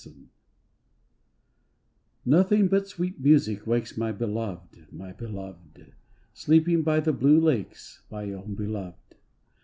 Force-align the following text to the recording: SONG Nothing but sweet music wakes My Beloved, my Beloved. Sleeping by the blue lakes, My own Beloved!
SONG 0.03 0.29
Nothing 2.25 2.67
but 2.69 2.87
sweet 2.87 3.19
music 3.19 3.67
wakes 3.67 3.95
My 3.95 4.11
Beloved, 4.11 4.91
my 4.91 5.11
Beloved. 5.11 5.93
Sleeping 6.33 6.81
by 6.81 6.99
the 7.01 7.13
blue 7.13 7.39
lakes, 7.39 8.01
My 8.09 8.31
own 8.33 8.55
Beloved! 8.55 9.17